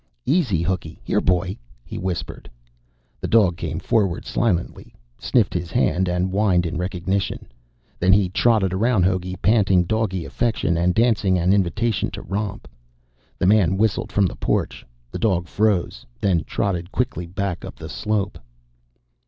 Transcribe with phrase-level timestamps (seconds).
[0.25, 1.55] "Easy, Hooky, here boy!"
[1.85, 2.49] he whispered.
[3.19, 7.45] The dog came forward silently, sniffed his hand, and whined in recognition.
[7.99, 12.67] Then he trotted around Hogey, panting doggy affection and dancing an invitation to romp.
[13.37, 14.83] The man whistled from the porch.
[15.11, 18.39] The dog froze, then trotted quickly back up the slope.